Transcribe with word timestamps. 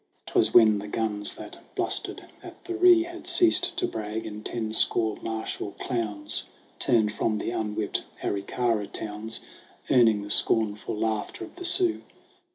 'TwAS 0.25 0.51
when 0.51 0.79
the 0.79 0.87
guns 0.87 1.35
that 1.35 1.59
blustered 1.75 2.25
at 2.41 2.65
the 2.65 2.73
Ree 2.73 3.03
Had 3.03 3.27
ceased 3.27 3.77
to 3.77 3.85
brag, 3.85 4.25
and 4.25 4.43
ten 4.43 4.73
score 4.73 5.15
martial 5.21 5.73
clowns 5.73 6.45
Turned 6.79 7.11
from 7.13 7.37
the 7.37 7.51
unwhipped 7.51 8.03
Aricara 8.23 8.87
towns, 8.87 9.41
Earning 9.91 10.23
the 10.23 10.31
scornful 10.31 10.95
laughter 10.95 11.43
of 11.45 11.55
the 11.57 11.65
Sioux. 11.65 12.01